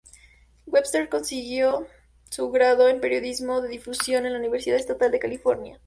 [0.65, 1.85] Webster consiguió
[2.31, 5.79] su Grado en Periodismo de Difusión en la Universidad Estatal de California.